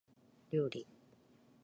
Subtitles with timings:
[0.49, 0.87] 料理